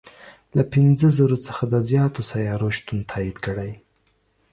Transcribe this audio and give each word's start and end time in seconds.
له 0.55 0.63
پنځه 0.73 1.07
زرو 1.17 1.37
څخه 1.47 1.63
د 1.73 1.75
زیاتو 1.89 2.19
سیارو 2.31 2.67
شتون 2.77 2.99
تایید 3.11 3.37
کړی. 3.45 3.71